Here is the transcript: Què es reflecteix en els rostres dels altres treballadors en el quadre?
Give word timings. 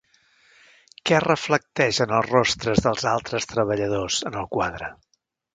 Què 1.09 1.15
es 1.17 1.23
reflecteix 1.25 1.99
en 2.07 2.15
els 2.21 2.31
rostres 2.31 2.83
dels 2.89 3.07
altres 3.15 3.49
treballadors 3.55 4.21
en 4.31 4.43
el 4.43 4.53
quadre? 4.59 4.95